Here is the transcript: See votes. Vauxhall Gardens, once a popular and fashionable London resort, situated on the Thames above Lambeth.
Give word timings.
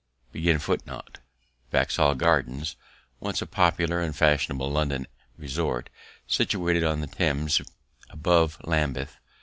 See 0.33 0.51
votes. 0.51 1.19
Vauxhall 1.71 2.15
Gardens, 2.15 2.75
once 3.19 3.39
a 3.39 3.45
popular 3.45 3.99
and 4.01 4.15
fashionable 4.15 4.71
London 4.71 5.05
resort, 5.37 5.91
situated 6.25 6.83
on 6.83 7.01
the 7.01 7.05
Thames 7.05 7.61
above 8.09 8.57
Lambeth. 8.63 9.17